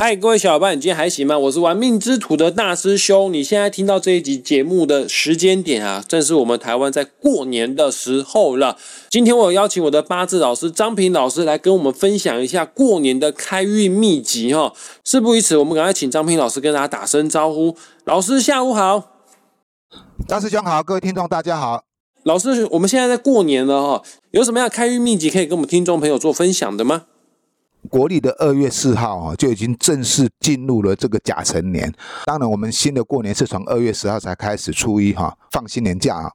[0.00, 1.36] 嗨，各位小伙伴，你今天还行吗？
[1.36, 3.32] 我是玩命之徒的大师兄。
[3.32, 8.78] 你现在听到这一集节目的时间点啊，正是我们台湾在过年的时候了。
[9.10, 14.72] 今天我有邀请我的八字老师张平老师来跟我们分享一下过年的开运秘籍哈。
[15.02, 17.76] 事不宜迟，我们赶快请张平老师跟大家打声招呼。
[18.04, 19.02] 老师下午好，
[20.28, 21.82] 大师兄好，各位听众大家好。
[22.22, 27.06] 老师，我们现在在过年了哈，有什么样开运秘籍可以跟我们听众朋友做分享的吗？
[27.88, 31.92] 国历的二月四号啊，就已经正式进入了这个甲辰年。
[32.26, 36.30] 当然，我们新的过年是从二月十号才开始初一哈放新年假啊。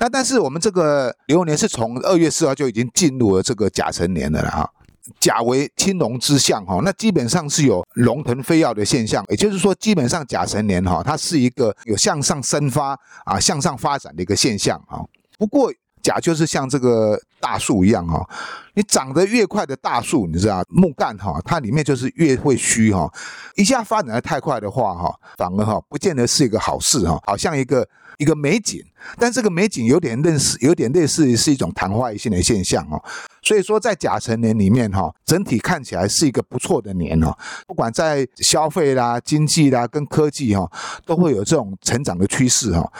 [0.00, 4.70] 那但是我们这个流年是从二月四号就已经进入了这个甲辰年的了哈。
[5.18, 9.24] 甲为青龙之象哈，那基本上是有龙腾飞跃的现象。
[9.28, 15.02] 也就是说，基本上甲辰年哈，它是一个有向上生发啊、向上发展的一个现象啊。
[15.38, 18.28] 不过，甲就是像这个大树一样哈，
[18.74, 23.10] 你长得越快的大树，你知道木干哈，它里面就是越会虚哈。
[23.54, 27.18] 一下发展的太快的话哈，反而哈不见得是一个好事哈。
[27.26, 27.86] 好像一个
[28.18, 28.84] 一个美景，
[29.18, 33.02] 但这个美景有点类似，有点类似于是一种昙花一现的现象哦。
[33.42, 37.36] 所以说，在甲辰年里面哈，整体看起来是一个不错的年哦。
[37.66, 40.70] 不管在消费啦、经济啦跟科技哈，
[41.04, 42.92] 都会有这种成长的趋势哈。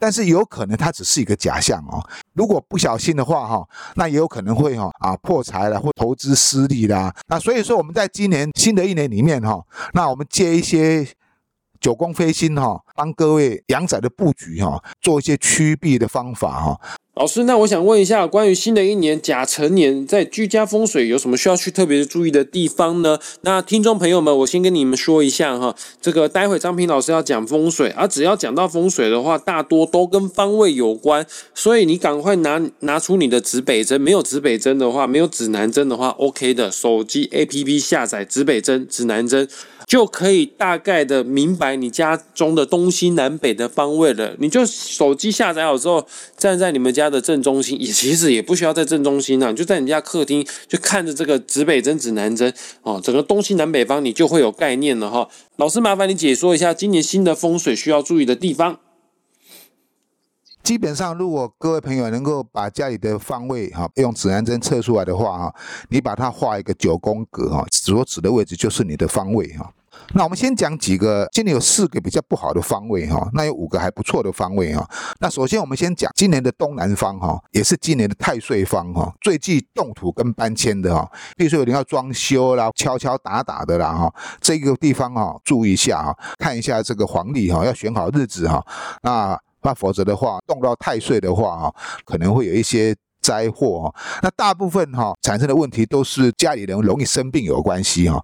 [0.00, 7.14] 但是有可能它只是一个假象哦，如果不小心的话哈，那也有可能会哈啊破财了或投资失利啦。
[7.28, 11.06] 那所以说我们在今年新的一年里面哈，那我们借一些
[11.78, 16.80] 九宫飞星哈，帮各位阳仔的布局哈，做一些趋避的方法哈。
[17.20, 23.18] 老师，那我想问一下，关于新的一年甲辰年，在居家风水有什么需要去特别注意的地方呢？
[23.42, 39.46] 那听众朋友们，我先跟你们说一下哈，这个待会张平老师要讲风水，而只要讲到风水的话，大多都跟方位有关，所以你赶快拿拿出你的指北针，没有指北针的话，没有指南针的话，OK 的，手机 APP 下载指北针、指南针。
[39.86, 44.36] 就可以大概的明白你家中的东西南北的方位了。
[44.38, 55.28] 你就手机下载好之后，站在你们家的正中心，也其实也不需要在正中心啊，就在你家客厅，就看着这个指北针、指南针哦，整个东西南北方你就会有概念了哈。
[55.56, 58.78] 老师，麻烦你解说一下今年新的风水需要注意的地方。
[60.62, 65.54] 基本上，如果各位朋友能够把家里的方位哈用指南针测出来的话哈，
[65.88, 69.72] 你把它画一个九宫格哈，所指的位置就是你的方位哈。
[70.14, 74.88] 那我们先讲几个，今年有四个比较不好的方位哈，那有五个还不错的方位哈。
[75.20, 81.08] 那首先我们先讲今年的东南方哈，也是今年的太岁方哈，最忌动土跟搬迁的哈。
[81.36, 88.64] 比如说有人要装修啦、敲敲打打的啦哈，这个地方哈注意一下哈，看一下这个黄历哈，要选好日子哈。
[89.02, 92.96] 那那否则的话，动到太岁的话哈，可能会有一些。
[93.30, 98.20] 灾祸哈，那大部分哈产生的问题都是家里人容易生病有关系哈。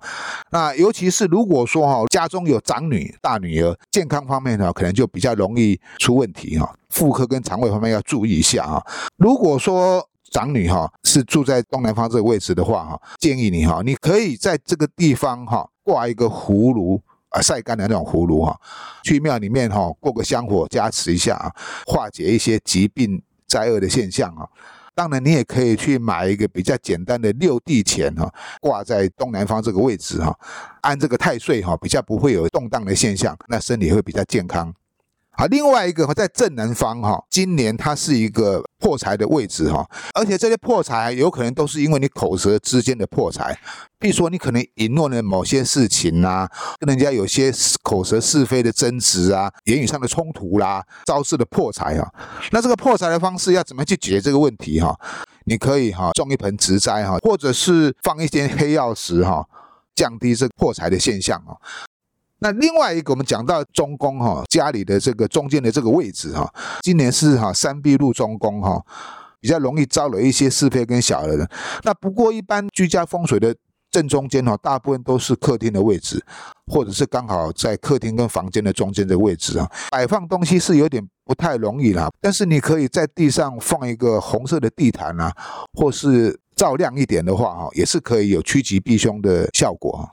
[0.50, 6.74] 那尤其是如果说哈家中有长女、大女儿，健康方面呢可能就比较容易出问题哈。
[6.90, 8.82] 妇科跟肠胃方面要注意一下啊。
[9.16, 18.58] 如果说长女哈是住在东南方这个位置的话哈，建议你哈，你可以在这个地方哈挂一个葫芦啊晒干的那种葫芦哈，
[19.04, 21.52] 去庙里面哈过个香火加持一下啊，
[21.86, 24.42] 化解一些疾病灾厄的现象啊。
[24.96, 30.34] 当然，你也可以去买一个比较简单的六地钱哈，挂在东南方这个位置哈，
[30.80, 34.74] 按这个太岁哈，比较不会有动荡的现象，那身体会比较健康。
[35.36, 43.58] 啊，另外一个在正南方哈，今年它是一个破财的位置哈，而且这些破财有可能都是因为你口舌之间的破财，
[43.98, 46.48] 比如说你可能隐诺了某些事情啊，
[46.78, 47.52] 跟人家有些
[47.82, 52.08] 口舌是非的争执啊，言语上的冲突啦，招致的破财啊。
[52.50, 54.98] 那这个破财的方式要怎么去解决这个问题哈？
[55.44, 59.46] 你可以哈种一盆植栽哈，或者是放一些黑曜石哈，
[59.94, 61.52] 降低这个破财的现象啊。
[62.38, 66.52] 那另外一个，我们讲到中宫哈，家里的这个中间的这个位置哈，
[66.82, 68.82] 今年是哈三壁入中宫哈，
[69.40, 71.48] 比较容易招惹一些是非跟小人。
[71.82, 73.54] 那不过一般居家风水的
[73.90, 76.22] 正中间哈，大部分都是客厅的位置，
[76.66, 82.10] 或者是刚好在客厅跟房间的中间的位置啊，摆放东西是有点不太容易啦。
[82.20, 85.32] 但是你可以在地上放一个红色的地毯啊，
[85.72, 90.06] 或是照亮一点的话哈，也是可以有趋吉避凶的效果。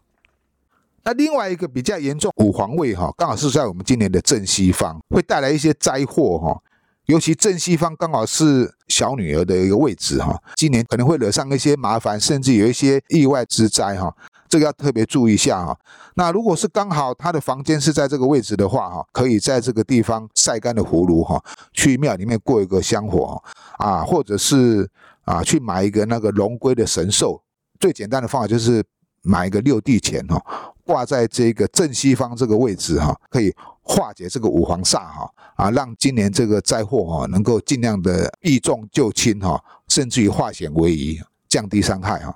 [1.06, 6.62] 那另外一个比较严重，五皇位哈，刚好是在我们今年的正西方，会带来一些灾祸哈。
[7.08, 14.16] 尤其正西方刚好是小女儿的一个位置哈，今年可能会惹上一些麻烦，甚至有一些意外之灾哈。
[14.48, 15.78] 这个要特别注意一下哈。
[16.16, 23.44] 那如果是刚好她的房间是在这个位置的话哈，可以在这个地方晒干的葫芦哈，去庙里面过一个香火
[23.80, 24.90] 啊，或者是
[25.26, 27.42] 啊去买一个那个龙龟的神兽。
[27.82, 28.82] 最简单的方法就是
[29.24, 30.42] 买一个六地钱哈。
[30.86, 42.36] 挂在这个正西方这个位置哈，可以化解这个五黄煞哈啊，让今年这个灾祸哈能够尽量的避重就轻哈，甚至于化险为夷，降低伤害哈。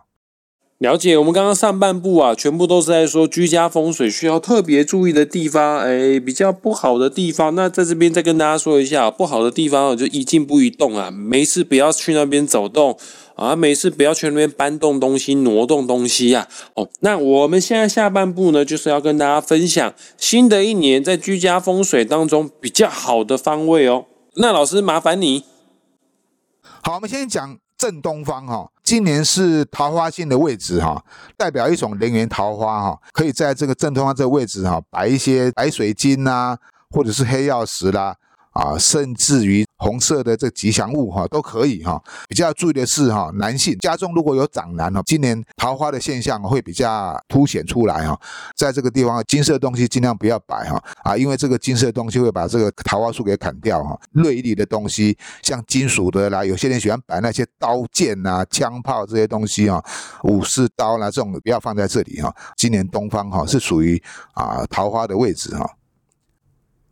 [0.80, 7.56] 了解，我们刚刚上半部啊，全部都是在说居家风水需要特别注意的地方，哎，比较不好的地方。
[7.56, 12.96] 那在这边再跟大家说一下，不好的地方就一静不宜动啊，没事不要去那边走动
[13.34, 16.48] 啊，没事不要去那边搬动东西、挪动东西呀。
[16.76, 24.06] 哦，那我们现在下半部呢，就是要跟大家分享新的一年在居家风水当中比较好的方位哦。
[24.36, 25.44] 那老师麻烦你，
[26.84, 27.58] 好，我们先讲。
[27.78, 31.04] 正东方哈，今年是桃花星的位置哈，
[31.36, 36.56] 代表一种人缘桃花哈，可以在这个正东方这个位置哈，摆一些白水晶呐，
[36.92, 38.16] 或者是黑曜石啦。
[38.58, 42.02] 啊甚至于红色的这吉祥物哈都可以哈。
[42.28, 48.20] 比较注意的是哈，男性家中如果有长男哦，今年桃花的现象会比较凸显出来哈。
[48.56, 54.00] 在这个地方，金色东西尽量不要摆哈啊，因为这个金色东西会把这个桃花树给砍掉哈。
[54.12, 59.84] 锐利的东西，像金属的啦，有些人喜欢摆那些刀剑呐、枪炮这些东西啊，
[60.24, 62.36] 武士刀啦这种不要放在这里哈。
[62.56, 64.02] 今年东方哈是属于
[64.34, 65.76] 啊桃花的位置哈。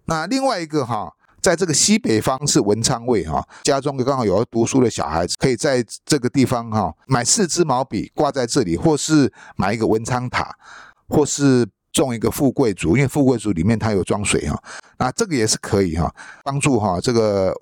[0.05, 1.11] 那另外一个哈。
[1.45, 10.57] 在这个西北方是文昌位哈，家中刚好有要读书的小孩子，可以在这个地方哈买四支毛笔挂在这里，或是买一个文昌塔，
[11.07, 11.63] 或是
[11.93, 14.59] 种一个富贵竹，因为富贵竹里面它有装水哈，
[14.97, 16.11] 那这个也是可以哈，
[16.43, 17.53] 帮助哈这个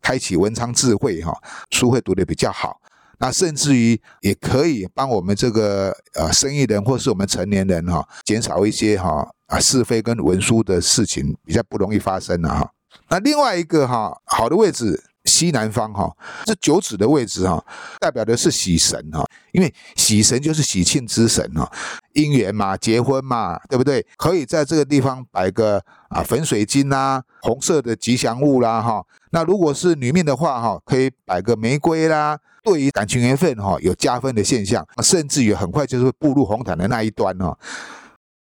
[0.00, 1.36] 开启文昌智慧哈，
[1.68, 2.80] 书会读得比较好。
[3.18, 12.70] 那甚至于也可以帮我们这个呃生意人或是我们成年人哈，减少一些哈啊是非跟文书的事情比较不容易发生了哈。
[13.08, 16.10] 那另外一个哈好的位置西南方哈，
[16.44, 17.62] 这九子的位置哈，
[18.00, 21.70] 代表的是喜神哈，因为喜神就是喜庆之神哈，
[22.14, 24.04] 姻缘嘛，结婚嘛，对不对？
[24.16, 29.04] 可以在这个地方摆个啊粉水晶啦，红色的吉祥物啦哈。
[29.30, 37.58] 那如果是女命的话哈，可以摆个玫瑰啦，对于感情缘分哈有加分的现象，甚至于很快就是步入红毯的那一端哈。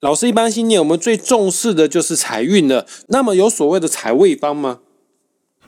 [0.01, 2.87] 老师，一般新年我们最重视的就是财运了。
[3.09, 4.79] 那么有所谓的财位方吗？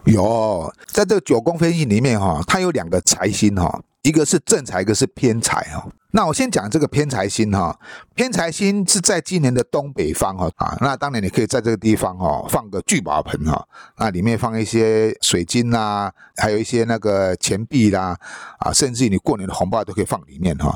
[0.06, 5.88] 有，在这个九宫分析里面哈，它有两个财星哈，一个是正财，一个是偏财哈。
[6.14, 7.80] 那我先讲这个偏财星哈，
[8.16, 10.76] 偏财星是在今年的东北方哈啊。
[10.82, 13.64] 那当然你可以在这个地方哈放个聚宝盆哈，
[14.00, 18.18] 那里面放一些水晶啦，还有一些那个钱币啦
[18.58, 20.76] 啊，甚至于你过年的红包都可以放里面哈。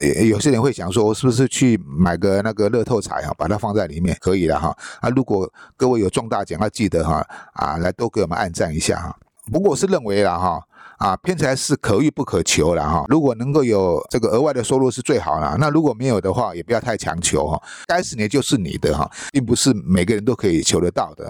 [0.00, 4.76] 有些人会想说，我是不是去买个那个乐透彩哈，把它放在里面可以了哈。
[5.00, 9.16] 啊，如果各位有中大奖，要记得哈啊，来多给我们按赞一下哈。
[9.50, 10.60] 不过我是认为了哈
[10.98, 13.04] 啊，偏财是可遇不可求了哈。
[13.08, 15.56] 如果能够有这个额外的收入是最好了。
[15.58, 17.60] 那如果没有的话，也不要太强求哈。
[17.86, 21.28] 该是你就是你的哈，并不是每个人都可以求得到的。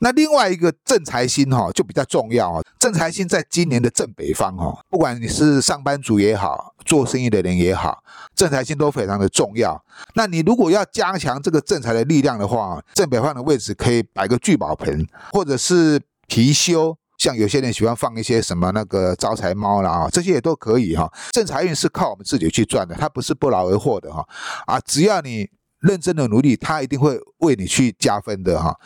[0.00, 8.02] 那另外一个正财星哈就比较重要啊，正财星在今年的正北方哈，不管你是上班族也好，做生意的人也好，
[8.34, 9.82] 正财星都非常的重要。
[10.14, 21.10] 那你如果要加强这个正财的力量的话，正北方的位置可以摆个聚宝盆，或者是貔貅，像有些人喜欢放一些什么那个招财猫啦啊，这些也都可以哈。
[21.32, 24.26] 正财运是靠我们自己去赚的，它不是不劳而获的哈
[24.66, 25.48] 啊，只要你
[25.80, 28.76] 认真的努力，它一定会为你去加分的哈。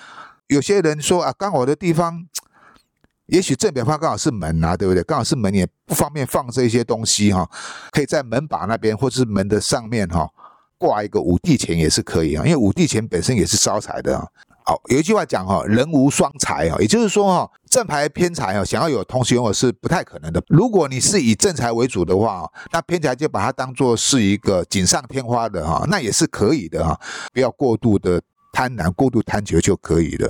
[0.51, 2.27] 有些人说啊，刚好的地方，
[3.27, 5.03] 也许正北方刚好是门啊，对不对？
[5.05, 7.49] 刚好是门，也不方便放这些东西哈。
[7.93, 10.29] 可以在门把那边，或者是门的上面哈，
[10.77, 12.45] 挂一个五帝钱也是可以啊。
[12.45, 14.27] 因为五帝钱本身也是招财的啊。
[14.65, 20.43] 好，有一句话讲哈，人无双财啊，也就是说哈，正牌偏财啊，想要有同时拥有是不太可能的。
[20.49, 27.01] 如果你是以正财为主的话，那偏财就把它当做是一个锦上添花的哈，那也是可以的哈，
[27.33, 28.21] 不要过度的
[28.53, 30.29] 贪婪，过度贪求就可以了。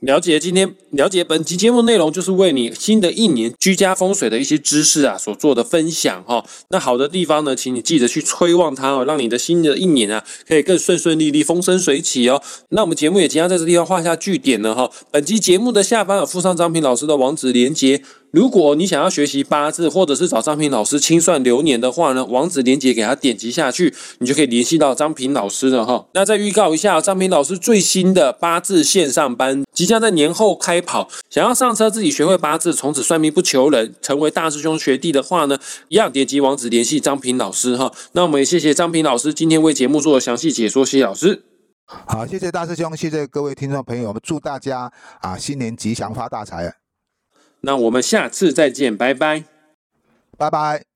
[0.00, 6.44] 了解今天了解本期节目内容，就是为你新的一年居家风水的一些知识啊所做的分享哈。
[6.70, 12.40] 那好的地方呢，请你记得去催旺它哦，让你的新的一年啊可以更顺顺利利、风生水起哦。
[12.68, 14.88] 那我们节目也即将在这地方画下句点了哈。
[15.10, 18.02] 本期节目的下方有附上张平老师的网址连接。
[18.30, 26.06] 如果你想要学习八字，或者是找张平老师清算流年的话呢，网址连接给他点击下去，你就可以联系到张平老师了哈。
[26.12, 35.58] 那再预告一下，张平老师最新的八字线上班即将在年后开跑，想要上车自己学会八字，从此算命不求人，成为大师兄学弟的话呢，
[35.88, 37.92] 一样点击网址联系张平老师哈。
[38.12, 41.44] 那我们也谢谢张平老师今天为节目做的详细解说，谢谢老师。
[41.86, 46.87] 好，谢谢大师兄，谢谢各位听众朋友，我们祝大家啊新年吉祥发大财。
[47.68, 49.44] 那我们下次再见，拜拜，
[50.38, 50.87] 拜拜。